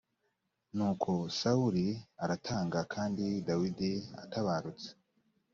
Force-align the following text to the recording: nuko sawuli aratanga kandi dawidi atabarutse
nuko 0.75 1.11
sawuli 1.39 1.87
aratanga 2.23 2.79
kandi 2.93 3.25
dawidi 3.47 3.91
atabarutse 4.23 4.89